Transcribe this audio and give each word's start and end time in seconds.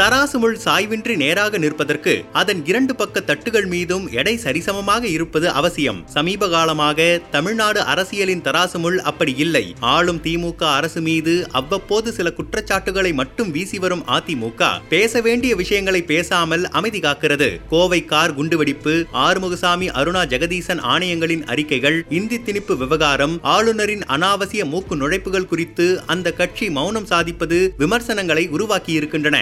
தராசு 0.00 0.36
முள் 0.38 0.58
சாய்வின்றி 0.64 1.16
நேராக 1.16 1.58
நிற்பதற்கு 1.58 2.12
அதன் 2.32 2.60
இரண்டு 2.66 2.94
பக்க 2.94 3.20
தட்டுகள் 3.20 3.66
மீதும் 3.66 4.04
எடை 4.10 4.34
சரிசமமாக 4.44 5.02
இருப்பது 5.02 5.50
அவசியம். 5.50 5.98
சமீப 6.06 6.48
காலமாக 6.48 7.20
தமிழ்நாடு 7.30 7.80
அரசியலின் 7.82 8.40
தராசு 8.40 8.78
முள் 8.78 8.98
அப்படி 9.00 9.36
இல்லை. 9.36 9.74
ஆளும் 9.80 10.20
திமுக 10.24 10.62
அரசு 10.74 11.00
மீது 11.00 11.34
அவ்வப்போது 11.50 12.12
சில 12.12 12.30
குற்றச்சாட்டுகளை 12.30 13.12
மட்டும் 13.12 13.50
வீசி 13.50 13.78
வரும் 13.78 14.04
அதிமுக 14.06 14.70
பேச 14.88 15.20
வேண்டிய 15.20 15.56
விஷயங்களை 15.56 16.02
பேசாமல் 16.02 16.68
அமைதி 16.68 16.98
காக்கிறது. 16.98 17.48
கோவை 17.68 18.04
கார் 18.04 18.36
குண்டுவெடிப்பு 18.36 19.04
ஆறுமுகசாமி 19.26 19.88
அருணா 20.00 20.24
ஜெகதீசன் 20.34 20.84
ஆணையங்களின் 20.94 21.44
அறிக்கைகள் 21.46 22.04
இந்தி 22.08 22.40
திணிப்பு 22.46 22.76
விவகாரம் 22.76 23.36
ஆளுநரின் 23.42 24.06
அனாவசிய 24.06 24.64
மூக்கு 24.64 24.96
நுழைப்புகள் 24.96 25.50
குறித்து 25.54 25.88
அந்த 26.06 26.32
கட்சி 26.32 26.70
மௌனம் 26.70 27.06
சாதிப்பது 27.06 27.74
விமர்சனங்களை 27.78 28.48
உருவாக்கியிருக்கின்றன. 28.48 29.38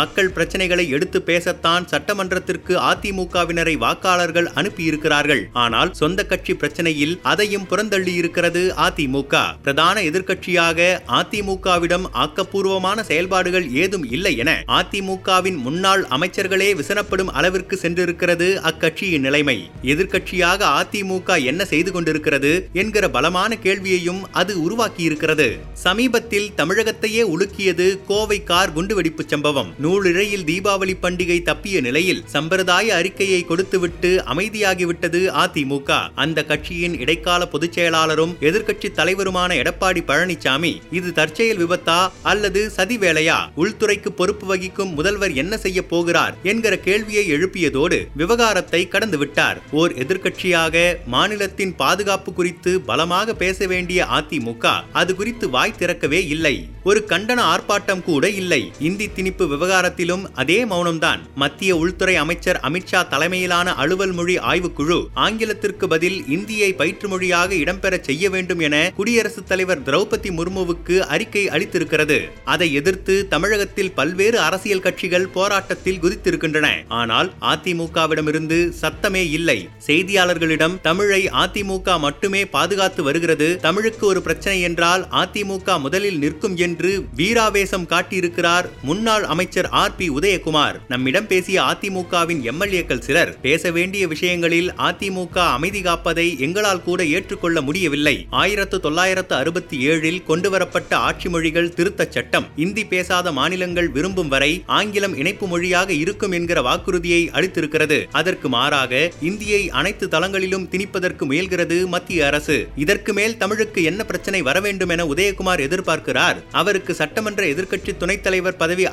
மக்கள் 0.00 0.32
பிரச்சனைகளை 0.36 0.84
எடுத்து 0.96 1.18
பேசத்தான் 1.26 1.86
சட்டமன்றத்திற்கு 1.92 2.74
அதிமுகவினரை 2.90 3.74
வாக்காளர்கள் 3.84 4.48
அனுப்பியிருக்கிறார்கள். 4.60 5.42
ஆனால் 5.64 5.90
சொந்த 6.00 6.26
கட்சி 6.32 6.54
பிரச்சனையில் 6.62 7.14
அதையும் 7.32 7.66
புறந்தள்ளி 7.70 8.14
இருக்கிறது 8.20 8.62
அதிமுக. 8.86 9.42
பிரதான 9.62 9.96
எதிர்க்கட்சியாக 10.08 10.88
அதிமுகவிடம் 11.20 12.06
ஆக்கப்பூர்வமான 12.24 13.04
செயல்பாடுகள் 13.10 13.66
ஏதும் 13.82 14.06
இல்லை 14.16 14.34
என 14.42 14.50
அதிமுகவின் 14.78 15.58
முன்னாள் 15.66 16.04
அமைச்சர்களே 16.16 16.70
விசனப்படும் 16.80 17.32
அளவிற்கு 17.38 17.76
சென்றிருக்கிறது 17.82 18.48
அக்கட்சியின் 18.70 19.26
நிலைமை. 19.26 19.56
எதிர்க்கட்சியாக 19.92 20.60
அதிமுக 20.80 21.38
என்ன 21.50 21.62
செய்து 21.72 21.92
கொண்டிருக்கிறது 21.92 22.52
என்கிற 22.82 23.04
பலமான 23.16 23.58
கேள்வியையும் 23.66 24.22
அது 24.40 24.54
உருவாக்கியிருக்கிறது. 24.66 25.48
சமீபத்தில் 25.86 26.48
தமிழகத்தையே 26.60 27.24
உலுக்கியது 27.34 27.86
கோவை 28.10 28.40
கார் 28.50 28.74
குண்டுவெடிப்பு 28.76 29.22
சம்பவம். 29.32 29.70
நூலிழையில் 29.88 30.44
தீபாவளி 30.44 30.94
பண்டிகை 31.02 31.36
தப்பிய 31.42 31.80
நிலையில் 31.80 32.22
சம்பிரதாய 32.26 32.94
அறிக்கையை 32.94 33.44
கொடுத்துவிட்டு 33.44 34.10
அமைதியாகிவிட்டது 34.32 35.20
அதிமுக. 35.42 35.90
அந்த 36.14 36.44
கட்சியின் 36.44 36.96
இடைக்கால 36.98 37.46
பொதுச் 37.46 37.78
செயலாளரும் 37.78 38.34
எதிர்க்கட்சி 38.40 38.88
தலைவருமான 38.96 39.50
எடப்பாடி 39.60 40.02
பழனிசாமி 40.10 40.72
இது 40.90 41.12
தற்செயல் 41.12 41.60
விபத்தா 41.62 41.98
அல்லது 42.22 42.70
சதி 42.70 42.98
வேலையா? 42.98 43.38
உள்துறைக்கு 43.56 44.10
பொறுப்பு 44.16 44.46
வகிக்கும் 44.46 44.92
முதல்வர் 44.94 45.34
என்ன 45.34 45.56
செய்ய 45.56 45.86
போகிறார்? 45.86 46.36
என்கிற 46.42 46.78
கேள்வியை 46.78 47.24
எழுப்பியதோடு 47.32 48.00
விவகாரத்தை 48.16 48.88
கடந்துவிட்டார் 48.92 49.60
ஓர் 49.70 49.94
எதிர்க்கட்சியாக 49.94 50.96
மாநிலத்தின் 51.06 51.74
பாதுகாப்பு 51.76 52.32
குறித்து 52.32 52.80
பலமாக 52.80 53.34
பேச 53.34 53.66
வேண்டிய 53.66 54.06
அதிமுக 54.18 54.66
அது 54.92 55.14
குறித்து 55.14 55.50
வாய் 55.50 55.78
திறக்கவே 55.78 56.26
இல்லை. 56.26 56.56
ஒரு 56.84 57.04
கண்டன 57.08 57.40
ஆர்ப்பாட்டம் 57.52 58.02
கூட 58.02 58.24
இல்லை. 58.30 58.72
இந்தி 58.78 59.06
திணிப்பு 59.16 59.44
விவகாரத்திலும் 59.78 60.24
அதே 60.34 60.64
மௌனம்தான். 60.64 61.20
மத்திய 61.34 61.76
உள்துறை 61.76 62.16
அமைச்சர் 62.16 62.60
அமித்ஷா 62.62 63.08
தலைமையிலான 63.08 63.74
அலுவல் 63.74 64.12
மொழி 64.12 64.36
ஆய்வுக்குழு 64.38 65.06
ஆங்கிலத்திற்கு 65.14 65.88
பதில் 65.88 66.28
இந்தியை 66.28 66.72
பயிற்று 66.72 67.08
மொழியாக 67.08 67.54
இடம்பெற 67.54 68.00
செய்ய 68.00 68.30
வேண்டும் 68.30 68.58
என 68.58 68.92
குடியரசுத் 68.96 69.48
தலைவர் 69.48 69.82
திரௌபதி 69.82 70.30
முர்முவுக்கு 70.38 70.98
அறிக்கை 70.98 71.46
அளித்திருக்கிறது. 71.48 72.18
அதை 72.44 72.72
எதிர்த்து 72.72 73.28
தமிழகத்தில் 73.28 73.92
பல்வேறு 73.92 74.40
அரசியல் 74.40 74.80
கட்சிகள் 74.80 75.28
போராட்டத்தில் 75.28 76.00
குதித்திருக்கின்றன. 76.02 76.66
ஆனால் 76.88 77.32
அதிமுகவிடமிருந்து 77.40 78.72
சத்தமே 78.82 79.30
இல்லை. 79.30 79.68
செய்தியாளர்களிடம் 79.86 80.80
தமிழை 80.80 81.26
அதிமுக 81.44 81.98
மட்டுமே 81.98 82.46
பாதுகாத்து 82.46 83.02
வருகிறது. 83.02 83.58
தமிழுக்கு 83.60 84.06
ஒரு 84.06 84.22
பிரச்சனை 84.22 84.60
என்றால் 84.60 85.06
அதிமுக 85.22 85.80
முதலில் 85.80 86.18
நிற்கும் 86.18 86.56
என்று 86.56 87.04
வீராவேசம் 87.16 87.88
காட்டியிருக்கிறார் 87.94 88.66
முன்னாள் 88.82 89.24
அமைச்சர் 89.24 89.67
ஆர் 89.68 89.96
பி 89.96 90.10
உதயகுமார். 90.10 90.74
நம்மிடம் 90.88 91.26
பேசிய 91.26 91.62
அதிமுகவின் 91.62 92.50
எம்எல்ஏக்கள் 92.50 92.98
சிலர் 92.98 93.40
பேச 93.40 93.70
வேண்டிய 93.70 94.06
விஷயங்களில் 94.06 94.72
அதிமுக 94.72 95.38
அமைதி 95.38 95.80
காப்பதை 95.80 96.38
எங்களால் 96.38 96.82
கூட 96.82 97.04
ஏற்றுக்கொள்ள 97.04 97.60
முடியவில்லை. 97.60 98.26
ஆயிரத்து 98.30 98.80
தொள்ளாயிரத்து 98.80 99.34
அறுபத்தி 99.34 99.88
ஏழில் 99.88 100.24
கொண்டுவரப்பட்ட 100.24 100.96
ஆட்சி 100.96 101.28
மொழிகள் 101.28 101.68
திருத்தச் 101.68 102.10
சட்டம் 102.10 102.46
இந்தி 102.56 102.86
பேசாத 102.86 103.32
மாநிலங்கள் 103.32 103.88
விரும்பும் 103.88 104.28
வரை 104.28 104.62
ஆங்கிலம் 104.66 105.16
இணைப்பு 105.16 105.46
மொழியாக 105.46 105.92
இருக்கும் 105.92 106.32
என்கிற 106.32 106.62
வாக்குறுதியை 106.62 107.30
அளித்திருக்கிறது. 107.32 108.04
அதற்கு 108.12 108.48
மாறாக 108.48 109.12
இந்தியை 109.20 109.70
அனைத்து 109.70 110.08
தளங்களிலும் 110.08 110.68
திணிப்பதற்கு 110.68 111.26
முயல்கிறது 111.30 111.86
மத்திய 111.86 112.26
அரசு. 112.26 112.68
இதற்கு 112.76 113.12
மேல் 113.12 113.36
தமிழுக்கு 113.36 113.82
என்ன 113.82 114.04
பிரச்சனை 114.04 114.42
வர 114.42 114.60
வேண்டும் 114.60 114.88
என 114.88 115.04
உதயகுமார் 115.04 115.60
எதிர்பார்க்கிறார். 115.68 116.36
அவருக்கு 116.52 116.94
சட்டமன்ற 116.94 117.44
எதிர்க்கட்சி 117.44 117.96
துணைத் 117.96 118.22
தலைவர் 118.22 118.56
பதவி 118.56 118.86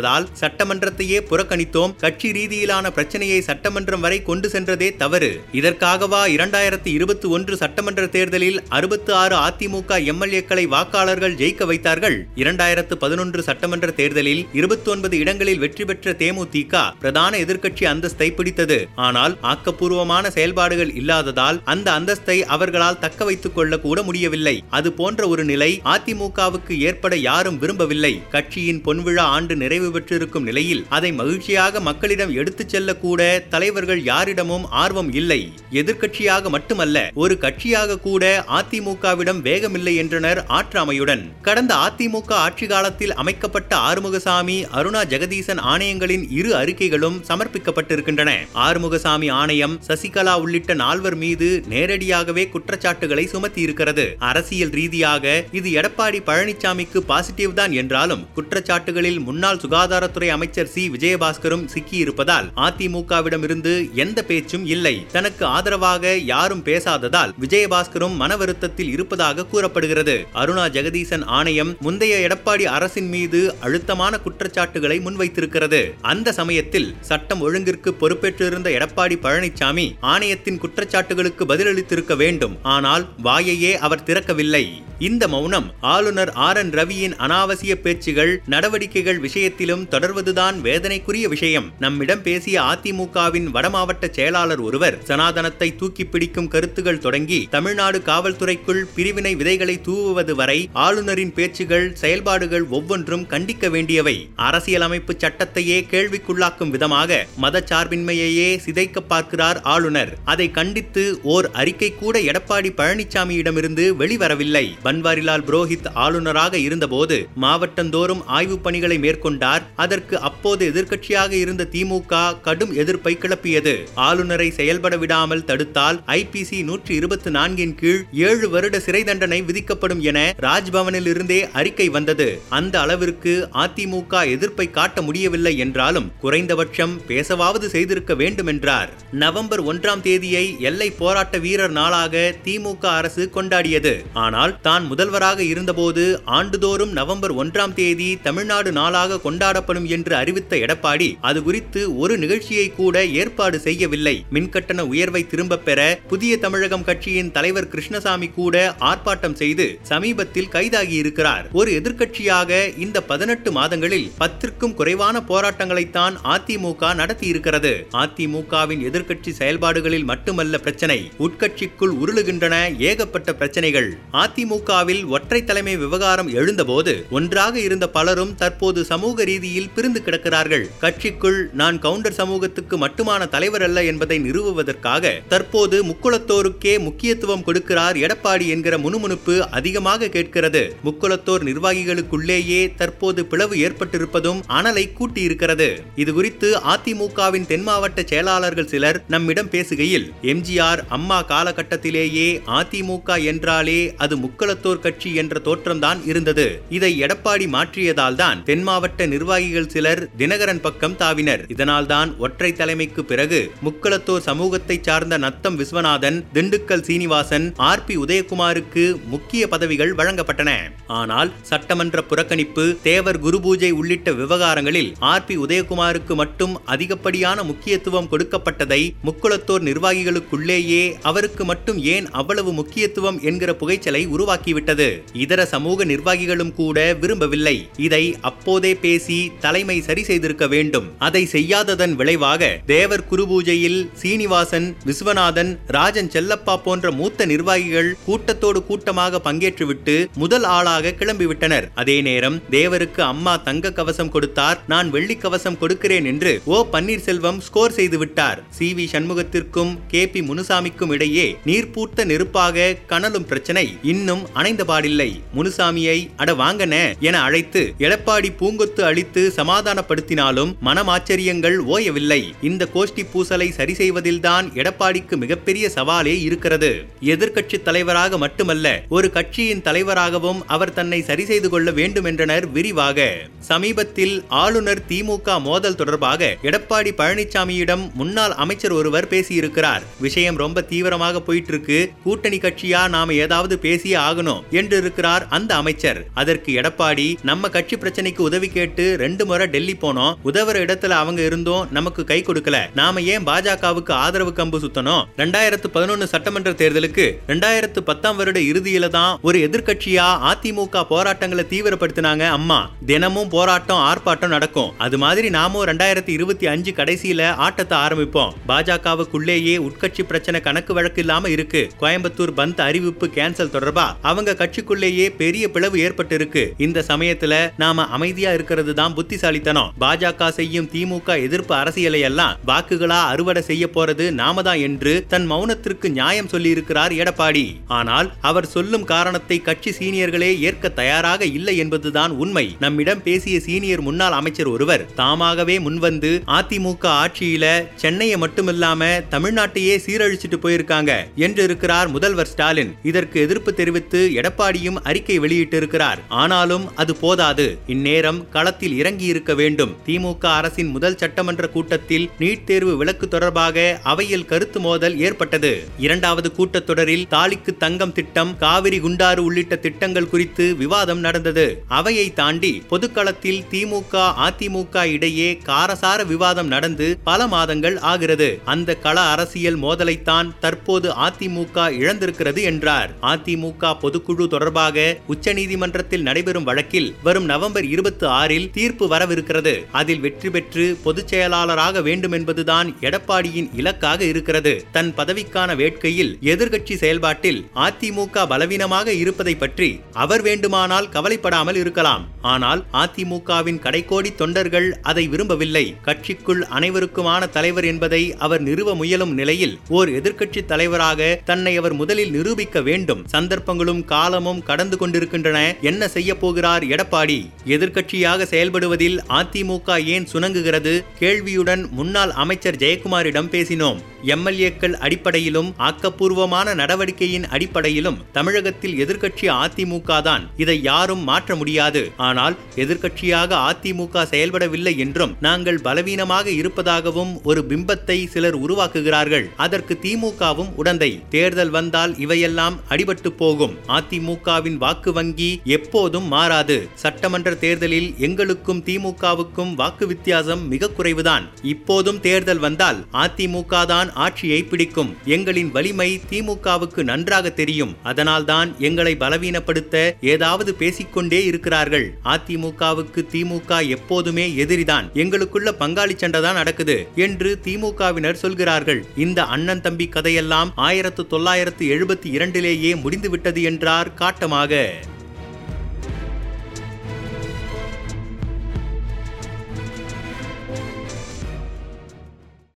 அளிக்கப்படாததால் 0.00 0.26
சட்டமன்றத்தையே 0.40 1.18
புறக்கணித்தோம். 1.30 1.94
கட்சி 1.96 2.28
ரீதியிலான 2.30 2.90
பிரச்சனையை 2.90 3.40
சட்டமன்றம் 3.40 4.00
வரை 4.00 4.18
கொண்டு 4.22 4.48
சென்றதே 4.48 4.88
தவறு. 4.96 5.30
இதற்காகவா 5.52 6.22
இரண்டாயிரத்தி 6.36 6.90
இருபத்தி 6.98 7.28
ஒன்று 7.28 7.56
சட்டமன்ற 7.56 8.06
தேர்தலில் 8.06 8.58
அறுபத்தி 8.68 9.12
ஆறு 9.12 9.36
அதிமுக 9.36 9.98
எம்எல்ஏக்களை 10.12 10.64
வாக்காளர்கள் 10.74 11.36
ஜெயிக்க 11.40 11.66
வைத்தார்கள். 11.66 12.18
இரண்டாயிரத்து 12.36 12.94
பதினொன்று 12.94 13.42
சட்டமன்ற 13.42 13.90
தேர்தலில் 14.00 14.42
இருபத்தி 14.52 14.90
ஒன்பது 14.90 15.18
இடங்களில் 15.18 15.62
வெற்றி 15.64 15.84
பெற்ற 15.84 16.14
தேமுதிக 16.22 16.82
பிரதான 17.00 17.32
எதிர்க்கட்சி 17.44 17.84
அந்தஸ்தை 17.92 18.28
பிடித்தது. 18.34 18.78
ஆனால் 19.08 19.36
ஆக்கப்பூர்வமான 19.52 20.24
செயல்பாடுகள் 20.36 20.94
இல்லாததால் 20.94 21.60
அந்த 21.64 21.88
அந்தஸ்தை 21.98 22.38
அவர்களால் 22.56 23.00
தக்க 23.04 23.24
வைத்துக் 23.24 23.54
கொள்ள 23.54 23.78
கூட 23.78 23.98
முடியவில்லை. 24.02 24.56
அது 24.70 24.88
போன்ற 24.92 25.28
ஒரு 25.28 25.44
நிலை 25.44 25.70
அதிமுகவுக்கு 25.94 26.74
ஏற்பட 26.88 27.14
யாரும் 27.16 27.58
விரும்பவில்லை. 27.58 28.12
கட்சியின் 28.30 28.82
பொன்விழா 28.86 29.24
ஆண்டு 29.36 29.54
நிறைவு 29.62 29.79
பெற்றிருக்கும் 29.88 30.42
நிலையில் 30.42 30.86
அதை 30.88 31.12
மகிழ்ச்சியாக 31.12 31.80
மக்களிடம் 31.80 32.32
எடுத்துச் 32.32 32.68
செல்ல 32.68 32.96
கூட 32.96 33.42
தலைவர்கள் 33.48 34.02
யாரிடமும் 34.02 34.70
ஆர்வம் 34.70 35.12
இல்லை. 35.12 35.52
எதிர்கட்சியாக 35.72 36.48
மட்டுமல்ல 36.48 37.10
ஒரு 37.14 37.38
கட்சியாக 37.40 37.98
கூட 38.00 38.44
அதிமுகவிடம் 38.48 39.40
வேகமில்லை 39.42 39.96
என்றனர் 39.96 40.44
ஆற்றாமையுடன். 40.48 41.22
கடந்த 41.42 41.74
அதிமுக 41.74 42.30
ஆட்சி 42.30 42.66
காலத்தில் 42.66 43.14
அமைக்கப்பட்ட 43.14 43.76
ஆறுமுகசாமி 43.76 44.56
அருணா 44.72 45.02
ஜெகதீசன் 45.12 45.60
ஆணையங்களின் 45.72 46.26
இரு 46.30 46.54
அறிக்கைகளும் 46.54 47.20
சமர்ப்பிக்கப்பட்டிருக்கின்றன. 47.28 48.30
ஆறுமுகசாமி 48.54 49.30
ஆணையம் 49.30 49.80
சசிகலா 49.88 50.40
உள்ளிட்ட 50.40 50.74
நால்வர் 50.74 51.16
மீது 51.16 51.62
நேரடியாகவே 51.68 52.48
குற்றச்சாட்டுகளை 52.48 53.28
சுமத்தியிருக்கிறது. 53.32 54.14
அரசியல் 54.18 54.70
ரீதியாக 54.70 55.44
இது 55.52 55.70
எடப்பாடி 55.70 56.18
பழனிசாமிக்கு 56.26 56.98
பாசிட்டிவ் 56.98 57.54
தான் 57.54 57.72
என்றாலும் 57.72 58.26
குற்றச்சாட்டுகளில் 58.34 59.20
முன்னாள் 59.20 59.60
சுகாதாரத்துறை 59.70 60.28
அமைச்சர் 60.28 60.66
சி. 60.66 60.90
விஜயபாஸ்கரும் 60.90 61.68
சிக்கியிருப்பதால் 61.74 62.50
அதிமுகவிடமிருந்து 62.56 63.92
எந்த 63.92 64.24
பேச்சும் 64.24 64.66
இல்லை. 64.66 65.06
தனக்கு 65.12 65.44
ஆதரவாக 65.44 66.16
யாரும் 66.16 66.64
பேசாததால் 66.64 67.32
விஜயபாஸ்கரும் 67.40 68.14
மன 68.14 68.36
வருத்தத்தில் 68.36 68.92
இருப்பதாக 68.92 69.46
கூறப்படுகிறது. 69.46 70.26
அருணா 70.34 70.64
ஜெகதீசன் 70.68 71.24
ஆணையம் 71.24 71.76
முந்தைய 71.80 72.16
எடப்பாடி 72.16 72.62
அரசின் 72.62 73.08
மீது 73.08 73.54
அழுத்தமான 73.60 74.18
குற்றச்சாட்டுகளை 74.18 74.98
முன்வைத்திருக்கிறது. 74.98 75.92
அந்த 76.00 76.32
சமயத்தில் 76.32 76.94
சட்டம் 77.00 77.40
ஒழுங்கிற்கு 77.40 77.94
பொறுப்பேற்றிருந்த 78.00 78.68
எடப்பாடி 78.70 79.16
பழனிசாமி 79.22 79.94
ஆணையத்தின் 80.00 80.60
குற்றச்சாட்டுகளுக்கு 80.60 81.44
பதிலளித்திருக்க 81.48 82.16
வேண்டும். 82.16 82.56
ஆனால் 82.62 83.08
வாயையே 83.24 83.72
அவர் 83.72 84.02
திறக்கவில்லை. 84.02 84.82
இந்த 84.98 85.28
மௌனம் 85.28 85.74
ஆளுநர் 85.80 86.32
ஆர். 86.32 86.56
என். 86.56 86.70
ரவியின் 86.70 87.16
அனாவசிய 87.16 87.74
பேச்சுகள் 87.74 88.42
நடவடிக்கைகள் 88.46 89.20
விஷயத்திலும் 89.60 89.88
தொடர்வதுதான் 89.90 90.54
வேதனைக்குரிய 90.62 91.28
விஷயம். 91.28 91.72
நம்மிடம் 91.78 92.22
பேசிய 92.22 92.60
அதிமுகவின் 92.60 93.46
வடமாவட்ட 93.54 94.10
செயலாளர் 94.10 94.60
ஒருவர் 94.60 95.02
சனாதனத்தை 95.02 95.76
தூக்கி 95.76 96.04
பிடிக்கும் 96.04 96.48
கருத்துகள் 96.48 96.98
தொடங்கி 96.98 97.46
தமிழ்நாடு 97.50 97.98
காவல்துறைக்குள் 97.98 98.82
பிரிவினை 98.94 99.34
விதைகளை 99.34 99.80
தூவுவது 99.86 100.32
வரை 100.32 100.68
ஆளுநரின் 100.72 101.32
பேச்சுகள் 101.32 101.94
செயல்பாடுகள் 101.94 102.64
ஒவ்வொன்றும் 102.64 103.26
கண்டிக்க 103.26 103.70
வேண்டியவை. 103.70 104.28
அரசியலமைப்பு 104.36 105.16
சட்டத்தையே 105.18 105.84
கேள்விக்குள்ளாக்கும் 105.90 106.70
விதமாக 106.70 107.26
மதச்சார்பின்மையையே 107.42 108.58
சிதைக்க 108.58 109.00
பார்க்கிறார் 109.00 109.60
ஆளுநர். 109.60 110.16
அதை 110.24 110.50
கண்டித்து 110.50 111.20
ஓர் 111.22 111.50
அறிக்கை 111.52 111.94
கூட 111.94 112.18
எடப்பாடி 112.18 112.70
பழனிசாமியிடமிருந்து 112.70 113.94
வெளிவரவில்லை. 113.98 114.70
பன்வாரிலால் 114.84 115.44
புரோஹித் 115.44 115.90
ஆளுநராக 115.94 116.58
இருந்தபோது 116.58 117.28
மாவட்டந்தோறும் 117.42 118.22
ஆய்வுப் 118.26 118.62
பணிகளை 118.62 118.98
மேற்கொண்டார். 118.98 119.48
வெளியிட்டார் 119.50 119.78
அதற்கு 119.84 120.16
அப்போது 120.28 120.62
எதிர்க்கட்சியாக 120.70 121.32
இருந்த 121.44 121.62
திமுக 121.74 122.14
கடும் 122.46 122.72
எதிர்ப்பை 122.82 123.14
கிளப்பியது. 123.22 123.74
ஆளுநரை 124.08 124.48
செயல்பட 124.58 124.94
விடாமல் 125.02 125.46
தடுத்தால் 125.50 125.98
ஐபிசி 126.20 126.58
நூற்றி 126.68 126.92
இருபத்தி 127.00 127.30
நான்கின் 127.36 127.74
கீழ் 127.80 128.02
ஏழு 128.28 128.46
வருட 128.54 128.76
சிறை 128.86 129.02
தண்டனை 129.08 129.40
விதிக்கப்படும் 129.48 130.02
என 130.10 130.18
ராஜ்பவனில் 130.46 131.08
இருந்தே 131.12 131.40
அறிக்கை 131.60 131.88
வந்தது. 131.96 132.28
அந்த 132.58 132.74
அளவிற்கு 132.84 133.34
அதிமுக 133.64 134.22
எதிர்ப்பை 134.34 134.66
காட்ட 134.78 134.98
முடியவில்லை 135.08 135.54
என்றாலும் 135.64 136.10
குறைந்தபட்சம் 136.24 136.94
பேசவாவது 137.10 137.66
செய்திருக்க 137.74 138.14
வேண்டும் 138.22 138.50
என்றார் 138.54 138.90
நவம்பர் 139.22 139.62
ஒன்றாம் 139.70 140.04
தேதியை 140.08 140.44
எல்லை 140.70 140.88
போராட்ட 141.00 141.38
வீரர் 141.44 141.74
நாளாக 141.80 142.14
திமுக 142.46 142.84
அரசு 142.98 143.24
கொண்டாடியது. 143.36 143.94
ஆனால் 144.24 144.54
தான் 144.66 144.84
முதல்வராக 144.90 145.40
இருந்தபோது 145.52 146.04
ஆண்டுதோறும் 146.38 146.92
நவம்பர் 146.98 147.34
ஒன்றாம் 147.42 147.74
தேதி 147.80 148.08
தமிழ்நாடு 148.26 148.70
நாளாக 148.78 149.18
கொண்டாடப்படும் 149.40 149.86
என்று 149.86 150.14
அறிவித்த 150.14 150.56
எடப்பாடி 150.56 151.16
அது 151.20 151.42
குறித்து 151.42 151.96
ஒரு 151.96 152.18
நிகழ்ச்சியை 152.18 152.72
கூட 152.76 153.04
ஏற்பாடு 153.20 153.60
செய்யவில்லை. 153.60 154.24
மின்கட்டண 154.32 154.80
உயர்வை 154.80 155.26
திரும்பப் 155.26 155.64
பெற 155.64 156.00
புதிய 156.08 156.38
தமிழகம் 156.38 156.84
கட்சியின் 156.84 157.32
தலைவர் 157.32 157.68
கிருஷ்ணசாமி 157.68 158.28
கூட 158.28 158.74
ஆர்ப்பாட்டம் 158.80 159.32
செய்து 159.32 159.78
சமீபத்தில் 159.82 160.50
கைதாகி 160.52 160.96
இருக்கிறார் 161.02 161.46
ஒரு 161.52 161.70
எதிர்க்கட்சியாக 161.72 162.78
இந்த 162.78 163.02
பதினெட்டு 163.02 163.52
மாதங்களில் 163.52 164.10
பத்திற்கும் 164.18 164.74
குறைவான 164.74 165.22
போராட்டங்களைத்தான் 165.28 166.16
அதிமுக 166.24 166.94
நடத்தி 166.94 167.26
இருக்கிறது 167.26 167.86
அதிமுகவின் 167.92 168.84
எதிர்க்கட்சி 168.90 169.30
செயல்பாடுகளில் 169.30 170.04
மட்டுமல்ல 170.04 170.58
பிரச்சனை 170.58 171.10
உட்கட்சிக்குள் 171.18 171.96
உருளுகின்றன 172.04 172.56
ஏகப்பட்ட 172.78 173.34
பிரச்சனைகள். 173.34 173.88
அதிமுகவில் 174.12 175.06
ஒற்றை 175.06 175.44
தலைமை 175.44 175.76
விவகாரம் 175.76 176.28
எழுந்தபோது 176.34 177.06
ஒன்றாக 177.10 177.60
இருந்த 177.60 177.88
பலரும் 177.88 178.34
தற்போது 178.34 178.84
சமூக 178.84 179.24
ரீதியில் 179.30 179.70
பிரிந்து 179.76 180.02
கிடக்கிறார்கள். 180.06 180.64
கட்சிக்குள் 180.84 181.40
நான் 181.62 181.78
கவுண்டர் 181.86 182.18
சமூகத்துக்கு 182.20 182.76
மட்டுமான 182.84 183.28
தலைவர் 183.34 183.64
அல்ல 183.66 183.78
என்பதை 183.90 184.18
நிறுவுவதற்காக 184.26 185.12
தற்போது 185.32 185.76
முக்குளத்தோருக்கே 185.90 186.74
முக்கியத்துவம் 186.86 187.44
கொடுக்கிறார் 187.48 187.96
எடப்பாடி 188.04 188.46
என்கிற 188.54 188.74
முணுமுணுப்பு 188.84 189.34
அதிகமாக 189.58 190.08
கேட்கிறது. 190.16 190.62
முக்குளத்தோர் 190.86 191.44
நிர்வாகிகளுக்குள்ளேயே 191.48 192.60
தற்போது 192.80 193.20
பிளவு 193.32 193.54
ஏற்பட்டிருப்பதும் 193.66 194.40
அனலை 194.58 194.84
கூட்டியிருக்கிறது. 194.98 195.68
இது 196.02 196.10
குறித்து 196.18 196.48
அதிமுகவின் 196.72 197.46
தென் 197.50 197.66
மாவட்ட 197.68 198.00
செயலாளர்கள் 198.12 198.68
சிலர் 198.72 198.98
நம்மிடம் 199.14 199.50
பேசுகையில் 199.54 200.06
எம்ஜிஆர் 200.32 200.82
அம்மா 200.96 201.18
காலகட்டத்திலேயே 201.32 202.28
அதிமுக 202.58 203.18
என்றாலே 203.32 203.80
அது 204.04 204.16
முக்குளத்தோர் 204.24 204.84
கட்சி 204.86 205.12
என்ற 205.22 205.42
தோற்றம்தான் 205.48 206.00
இருந்தது. 206.10 206.46
இதை 206.78 206.92
எடப்பாடி 207.06 207.48
மாற்றியதால் 207.56 208.18
தான் 208.22 208.44
தென் 208.50 208.64
மாவட்ட 208.68 209.06
நிர்வாகிகள் 209.20 209.70
சிலர் 209.72 210.00
தினகரன் 210.20 210.60
பக்கம் 210.66 210.94
தாவினர். 211.00 211.42
இதனால்தான் 211.54 212.10
ஒற்றை 212.24 212.48
தலைமைக்கு 212.60 213.02
பிறகு 213.10 213.40
முக்குளத்தோர் 213.66 214.22
சமூகத்தை 214.28 214.76
சார்ந்த 214.86 215.14
நத்தம் 215.24 215.56
விஸ்வநாதன் 215.60 216.18
திண்டுக்கல் 216.36 216.84
சீனிவாசன் 216.86 217.46
ஆர் 217.70 217.82
பி 217.86 217.94
உதயகுமாருக்கு 218.04 218.84
முக்கிய 219.14 219.42
பதவிகள் 219.54 219.92
வழங்கப்பட்டன. 219.98 220.52
ஆனால் 221.00 221.32
சட்டமன்ற 221.50 222.04
புறக்கணிப்பு 222.10 222.64
தேவர் 222.86 223.20
குரு 223.24 223.40
பூஜை 223.46 223.70
உள்ளிட்ட 223.80 224.14
விவகாரங்களில் 224.20 224.90
ஆர் 225.10 225.26
பி 225.28 225.36
உதயகுமாருக்கு 225.44 226.16
மட்டும் 226.22 226.54
அதிகப்படியான 226.74 227.44
முக்கியத்துவம் 227.50 228.10
கொடுக்கப்பட்டதை 228.14 228.80
முக்குளத்தோர் 229.08 229.66
நிர்வாகிகளுக்குள்ளேயே 229.70 230.82
அவருக்கு 231.12 231.46
மட்டும் 231.52 231.78
ஏன் 231.94 232.08
அவ்வளவு 232.22 232.52
முக்கியத்துவம் 232.60 233.20
என்கிற 233.30 233.50
புகைச்சலை 233.60 234.02
உருவாக்கிவிட்டது. 234.14 234.88
இதர 235.26 235.40
சமூக 235.54 235.84
நிர்வாகிகளும் 235.92 236.54
கூட 236.62 236.78
விரும்பவில்லை. 237.04 237.56
இதை 237.88 238.04
அப்போதே 238.30 238.74
பேசி 238.86 239.09
தலைமை 239.44 239.76
சரி 239.88 240.02
செய்திருக்க 240.08 240.46
வேண்டும். 240.54 240.86
அதை 241.06 241.22
செய்யாததன் 241.32 241.94
விளைவாக 242.00 242.50
தேவர் 242.72 243.04
குருபூஜையில் 243.10 243.80
சீனிவாசன் 244.02 244.68
விஸ்வநாதன் 244.88 245.52
ராஜன் 245.76 246.10
செல்லப்பா 246.14 246.54
போன்ற 246.66 246.90
மூத்த 247.00 247.26
நிர்வாகிகள் 247.32 247.90
கூட்டத்தோடு 248.06 248.62
கூட்டமாக 248.68 249.20
பங்கேற்றுவிட்டு 249.26 249.96
முதல் 250.22 250.46
ஆளாக 250.56 250.94
கிளம்பிவிட்டனர். 251.00 251.68
அதே 251.82 251.96
நேரம் 252.08 252.38
தேவருக்கு 252.56 253.02
அம்மா 253.12 253.34
தங்க 253.48 253.72
கவசம் 253.78 254.12
கொடுத்தார். 254.16 254.60
நான் 254.74 254.90
வெள்ளி 254.96 255.16
கவசம் 255.24 255.58
கொடுக்கிறேன் 255.62 256.08
என்று 256.12 256.32
ஓ 256.54 256.58
பன்னீர்செல்வம் 256.74 257.40
ஸ்கோர் 257.48 257.76
செய்துவிட்டார். 257.78 258.38
சி 258.58 258.68
வி 258.78 258.86
சண்முகத்திற்கும் 258.94 259.72
கே 259.92 260.02
பி 260.12 260.20
முனுசாமிக்கும் 260.30 260.92
இடையே 260.94 261.26
நீர்பூர்த்த 261.48 262.04
நெருப்பாக 262.10 262.66
கனலும் 262.92 263.26
பிரச்சனை 263.30 263.66
இன்னும் 263.92 264.22
அணைந்தபாடில்லை 264.40 265.10
முனுசாமியை 265.36 265.98
அட 266.22 266.30
வாங்கன 266.42 266.74
என 267.08 267.16
அழைத்து 267.26 267.62
எடப்பாடி 267.86 268.30
பூங்கொத்து 268.40 268.82
அளித்து 268.90 269.22
சமாதானப்படுத்தினாலும் 269.36 270.52
மனமாச்சரியங்கள் 270.68 271.56
ஓயவில்லை. 271.74 272.20
இந்த 272.50 272.68
கோஷ்டி 272.74 273.04
பூசலை 273.12 273.48
சரி 273.58 273.74
செய்வதில்தான் 273.80 274.48
எடப்பாடிக்கு 274.60 275.16
மிகப்பெரிய 275.24 275.70
சவாலே 275.76 276.14
இருக்கிறது. 276.28 276.72
எதிர்க்கட்சி 277.12 277.58
தலைவராக 277.68 278.18
மட்டுமல்ல 278.24 278.66
ஒரு 278.96 279.10
கட்சியின் 279.16 279.64
தலைவராகவும் 279.68 280.42
அவர் 280.56 280.76
தன்னை 280.78 281.02
சரி 281.08 281.24
செய்து 281.30 281.48
கொள்ள 281.48 281.70
வேண்டும் 281.78 282.08
என்றனர் 282.10 282.46
விரிவாக. 282.56 283.08
சமீபத்தில் 283.50 284.14
ஆளுநர் 284.42 284.82
திமுக 284.88 285.36
மோதல் 285.46 285.76
தொடர்பாக 285.80 286.28
எடப்பாடி 286.48 286.90
பழனிசாமியிடம் 287.00 287.84
முன்னாள் 288.00 288.34
அமைச்சர் 288.42 288.74
ஒருவர் 288.78 289.08
பேசியிருக்கிறார். 289.12 289.82
விஷயம் 290.06 290.38
ரொம்ப 290.42 290.62
தீவிரமாக 290.70 291.20
போயிட்டு 291.20 291.52
இருக்கு 291.52 291.78
கூட்டணி 292.04 292.38
கட்சியா 292.44 292.82
நாம 292.94 293.14
ஏதாவது 293.24 293.54
பேசியே 293.64 293.96
ஆகணும் 294.08 294.42
என்று 294.60 294.76
இருக்கிறார் 294.82 295.24
அந்த 295.38 295.50
அமைச்சர். 295.60 296.00
அதற்கு 296.20 296.50
எடப்பாடி 296.60 297.06
நம்ம 297.30 297.48
கட்சி 297.56 297.76
பிரச்சனைக்கு 297.76 298.22
உதவி 298.28 298.48
கேட்டு 298.56 298.84
ரெண்டு 299.04 299.26
முறை 299.30 299.46
டெல்லி 299.54 299.74
போனோம். 299.84 300.14
உதவுற 300.30 300.56
இடத்துல 300.66 300.98
அவங்க 301.02 301.20
இருந்தோம் 301.30 301.66
நமக்கு 301.78 302.04
கை 302.10 302.20
கொடுக்கல. 302.28 302.58
நாம 302.80 303.02
ஏன் 303.12 303.26
பாஜகவுக்கு 303.30 303.92
ஆதரவு 304.04 304.34
கம்பு 304.36 304.60
சுத்தணும்? 304.66 305.02
ரெண்டாயிரத்து 305.22 305.70
பதினொன்னு 305.74 306.10
சட்டமன்ற 306.14 306.52
தேர்தலுக்கு 306.62 307.06
ரெண்டாயிரத்து 307.32 307.82
பத்தாம் 307.90 308.18
வருட 308.20 308.38
இறுதியில 308.50 308.88
தான் 308.98 309.12
ஒரு 309.28 309.38
எதிர்கட்சியா 309.48 310.08
அதிமுக 310.32 310.84
போராட்டங்களை 310.94 311.46
தீவிரப்படுத்தினாங்க 311.52 312.24
அம்மா. 312.38 312.60
தினமும் 312.86 313.28
போராட்டம் 313.40 313.82
ஆர்ப்பாட்டம் 313.88 314.34
நடக்கும். 314.34 314.70
அது 314.84 314.96
மாதிரி 315.02 315.28
நாமும் 315.36 315.66
ரெண்டாயிரத்தி 315.70 316.12
இருபத்தி 316.16 316.46
அஞ்சு 316.52 316.70
கடைசியில 316.78 317.22
ஆட்டத்தை 317.44 317.76
ஆரம்பிப்போம். 317.84 318.32
பாஜகவுக்குள்ளேயே 318.48 319.54
உட்கட்சி 319.66 320.02
பிரச்சனை 320.08 320.38
கணக்கு 320.46 320.72
வழக்கு 320.78 321.00
இல்லாம 321.04 321.28
இருக்கு. 321.34 321.62
கோயம்புத்தூர் 321.82 322.32
பந்த் 322.38 322.60
அறிவிப்பு 322.66 323.06
கேன்சல் 323.16 323.52
தொடர்பா? 323.54 323.84
அவங்க 324.10 324.34
கட்சிக்குள்ளேயே 324.40 325.06
பெரிய 325.20 325.44
பிளவு 325.54 325.76
ஏற்பட்டு 325.84 326.14
இருக்கு 326.18 326.42
இந்த 326.66 326.84
சமயத்துல 326.88 327.34
நாம 327.62 327.86
அமைதியா 327.96 328.32
இருக்கிறது 328.38 328.74
தான் 328.80 328.96
புத்திசாலித்தனம். 328.98 329.70
பாஜக 329.84 330.28
செய்யும் 330.38 330.68
திமுக 330.74 331.18
எதிர்ப்பு 331.26 331.54
அரசியலை 331.60 332.00
எல்லாம் 332.08 332.36
வாக்குகளா 332.50 333.00
அறுவடை 333.12 333.44
செய்ய 333.50 333.66
போறது 333.76 334.06
நாம 334.20 334.42
தான் 334.48 334.60
என்று 334.68 334.94
தன் 335.14 335.28
மௌனத்திற்கு 335.32 335.90
நியாயம் 335.98 336.30
சொல்லி 336.34 336.52
இருக்கிறார் 336.56 336.94
எடப்பாடி. 337.00 337.46
ஆனால் 337.78 338.10
அவர் 338.30 338.50
சொல்லும் 338.56 338.88
காரணத்தை 338.92 339.38
கட்சி 339.48 339.72
சீனியர்களே 339.80 340.30
ஏற்க 340.48 340.74
தயாராக 340.82 341.24
இல்லை 341.38 341.56
என்பதுதான் 341.64 342.14
உண்மை. 342.24 342.46
நம்மிடம் 342.66 343.04
பேசிய 343.08 343.29
சீனியர் 343.38 343.80
முன்னாள் 343.80 344.12
அமைச்சர் 344.12 344.46
ஒருவர். 344.46 344.94
தாமாகவே 344.94 345.58
முன்வந்து 345.58 346.22
அதிமுக 346.26 346.82
ஆட்சியில 346.82 347.64
சென்னையை 347.76 348.20
மட்டுமில்லாம 348.20 349.04
தமிழ்நாட்டையே 349.10 349.76
சீரழிச்சிட்டு 349.86 350.38
போயிருக்காங்க 350.42 351.04
என்று 351.16 351.44
இருக்கிறார் 351.44 351.88
முதல்வர் 351.88 352.26
ஸ்டாலின். 352.26 352.74
இதற்கு 352.82 353.20
எதிர்ப்பு 353.20 353.54
தெரிவித்து 353.54 354.10
எடப்பாடியும் 354.14 354.76
அறிக்கை 354.82 355.20
வெளியிட்டிருக்கிறார். 355.20 355.98
ஆனாலும் 356.08 356.76
அது 356.76 356.96
போதாது. 356.96 357.58
இந்நேரம் 357.66 358.28
களத்தில் 358.30 358.76
இறங்கி 358.76 359.04
இருக்க 359.04 359.34
வேண்டும். 359.34 359.76
திமுக 359.86 360.26
அரசின் 360.26 360.66
முதல் 360.66 360.96
சட்டமன்ற 360.96 361.48
கூட்டத்தில் 361.48 362.10
நீட் 362.18 362.44
தேர்வு 362.44 362.76
விலக்கு 362.76 363.08
தொடர்பாக 363.08 363.80
அவையில் 363.82 364.24
கருத்து 364.24 364.60
மோதல் 364.60 364.98
ஏற்பட்டது. 365.00 365.68
இரண்டாவது 365.78 366.32
கூட்டத்தொடரில் 366.36 367.06
தாலிக்கு 367.10 367.56
தங்கம் 367.58 367.92
திட்டம் 367.92 368.36
காவிரி 368.36 368.80
குண்டாறு 368.80 369.16
உள்ளிட்ட 369.16 369.56
திட்டங்கள் 369.56 370.08
குறித்து 370.08 370.56
விவாதம் 370.56 371.00
நடந்தது. 371.00 371.62
அவையை 371.68 372.12
தாண்டி 372.12 372.62
பொதுக்கள 372.70 373.09
பொதுக்களத்தில் 373.10 373.44
திமுக 373.52 374.02
அதிமுக 374.26 374.84
இடையே 374.86 375.28
காரசார 375.46 376.04
விவாதம் 376.10 376.46
நடந்து 376.46 376.86
பல 377.04 377.26
மாதங்கள் 377.26 377.76
ஆகிறது. 377.90 378.28
அந்த 378.44 378.74
கள 378.74 378.96
அரசியல் 379.12 379.58
மோதலைத்தான் 379.58 380.28
தற்போது 380.40 380.88
அதிமுக 381.06 381.56
இழந்திருக்கிறது 381.80 382.42
என்றார். 382.50 382.90
அதிமுக 383.12 383.72
பொதுக்குழு 383.82 384.26
தொடர்பாக 384.26 384.84
உச்சநீதிமன்றத்தில் 385.14 386.06
நடைபெறும் 386.08 386.44
வழக்கில் 386.44 386.94
வரும் 387.02 387.24
நவம்பர் 387.24 387.64
இருபத்தி 387.64 388.06
ஆறில் 388.06 388.50
தீர்ப்பு 388.50 388.86
வரவிருக்கிறது. 388.94 389.54
அதில் 389.80 390.00
வெற்றி 390.00 390.30
பெற்று 390.30 390.66
பொதுச் 390.84 391.08
செயலாளராக 391.08 391.82
வேண்டும் 391.88 392.12
என்பதுதான் 392.12 392.70
எடப்பாடியின் 392.80 393.50
இலக்காக 393.54 394.00
இருக்கிறது. 394.04 394.54
தன் 394.72 394.92
பதவிக்கான 394.96 395.56
வேட்கையில் 395.62 396.14
எதிர்கட்சி 396.32 396.76
செயல்பாட்டில் 396.84 397.42
அதிமுக 397.66 398.26
பலவீனமாக 398.34 398.88
இருப்பதை 399.02 399.34
பற்றி 399.34 399.70
அவர் 399.92 400.22
வேண்டுமானால் 400.22 400.90
கவலைப்படாமல் 400.96 401.60
இருக்கலாம். 401.64 402.06
ஆனால் 402.22 402.60
அதிமுக 402.72 402.98
அதிமுகவின் 403.00 403.60
கடைக்கோடி 403.60 404.14
தொண்டர்கள் 404.14 404.78
அதை 404.82 405.08
விரும்பவில்லை. 405.08 405.74
கட்சிக்குள் 405.84 406.42
அனைவருக்குமான 406.58 407.30
தலைவர் 407.30 407.64
என்பதை 407.64 408.14
அவர் 408.18 408.40
நிறுவ 408.40 408.74
முயலும் 408.74 409.14
நிலையில் 409.14 409.58
ஓர் 409.68 409.88
எதிர்க்கட்சி 409.88 410.44
தலைவராக 410.44 411.20
தன்னை 411.24 411.56
அவர் 411.56 411.72
முதலில் 411.72 412.10
நிரூபிக்க 412.10 412.60
வேண்டும். 412.60 413.02
சந்தர்ப்பங்களும் 413.06 413.84
காலமும் 413.84 414.42
கடந்து 414.42 414.76
கொண்டிருக்கின்றன. 414.76 415.54
என்ன 415.60 415.88
செய்ய 415.88 416.16
போகிறார் 416.16 416.64
எடப்பாடி? 416.64 417.28
எதிர்க்கட்சியாக 417.46 418.26
செயல்படுவதில் 418.30 418.98
அதிமுக 419.08 419.84
ஏன் 419.84 420.08
சுணங்குகிறது? 420.12 420.84
கேள்வியுடன் 420.98 421.68
முன்னாள் 421.70 422.10
அமைச்சர் 422.10 422.56
ஜெயக்குமாரிடம் 422.56 423.30
பேசினோம். 423.30 423.80
எம்எல்ஏக்கள் 424.04 424.72
அடிப்படையிலும் 424.72 425.50
ஆக்கப்பூர்வமான 425.68 426.54
நடவடிக்கையின் 426.54 427.26
அடிப்படையிலும் 427.28 427.98
தமிழகத்தில் 428.12 428.76
எதிர்க்கட்சி 428.84 429.28
அதிமுக 429.28 430.02
தான் 430.02 430.24
இதை 430.36 430.62
யாரும் 430.62 431.02
மாற்ற 431.02 431.36
முடியாது. 431.36 431.82
ஆனால் 431.96 432.36
எதிர்க்கட்சியாக 432.56 433.30
அதிமுக 433.50 434.04
செயல்படவில்லை 434.12 434.78
என்றும் 434.78 435.16
நாங்கள் 435.20 435.60
பலவீனமாக 435.60 436.30
இருப்பதாகவும் 436.30 437.12
ஒரு 437.22 437.44
பிம்பத்தை 437.50 438.08
சிலர் 438.08 438.34
உருவாக்குகிறார்கள். 438.34 439.26
அதற்கு 439.36 439.78
திமுகவும் 439.82 440.50
உடந்தை. 440.56 440.90
தேர்தல் 441.08 441.50
வந்தால் 441.50 441.98
இவையெல்லாம் 441.98 442.58
அடிபட்டு 442.68 443.12
போகும். 443.22 443.54
அதிமுகவின் 443.68 444.56
வாக்கு 444.56 444.92
வங்கி 444.92 445.40
எப்போதும் 445.44 446.06
மாறாது. 446.06 446.68
சட்டமன்ற 446.74 447.34
தேர்தலில் 447.34 447.94
எங்களுக்கும் 447.98 448.64
திமுகவுக்கும் 448.68 449.54
வாக்கு 449.54 449.86
வித்தியாசம் 449.86 450.48
மிக 450.48 450.70
குறைவுதான். 450.78 451.24
இப்போதும் 451.42 452.00
தேர்தல் 452.00 452.38
வந்தால் 452.38 452.78
அதிமுக 452.92 453.66
தான் 453.66 453.89
தான் 453.90 453.98
ஆட்சியை 454.04 454.40
பிடிக்கும். 454.42 454.90
எங்களின் 455.16 455.50
வலிமை 455.50 456.00
திமுகவுக்கு 456.10 456.82
நன்றாக 456.90 457.30
தெரியும். 457.40 457.72
அதனால்தான் 457.82 458.48
எங்களை 458.68 458.92
பலவீனப்படுத்த 459.00 459.76
ஏதாவது 460.14 460.50
பேசிக்கொண்டே 460.54 461.20
இருக்கிறார்கள். 461.30 461.86
அதிமுகவுக்கு 462.04 463.00
திமுக 463.14 463.60
எப்போதுமே 463.76 464.26
எதிரிதான். 464.44 464.86
எங்களுக்குள்ள 465.02 465.48
பங்காளி 465.62 465.96
சண்டை 465.96 466.20
தான் 466.20 466.40
நடக்குது 466.40 466.76
என்று 467.06 467.30
திமுகவினர் 467.44 468.22
சொல்கிறார்கள். 468.24 468.82
இந்த 468.96 469.20
அண்ணன் 469.36 469.64
தம்பி 469.66 469.88
கதையெல்லாம் 469.88 470.52
ஆயிரத்து 470.68 471.04
தொள்ளாயிரத்து 471.06 471.66
எழுபத்தி 471.76 472.08
இரண்டிலேயே 472.18 472.72
முடிந்துவிட்டது 472.84 473.42
என்றார் 473.42 473.94
காட்டமாக. 474.00 474.62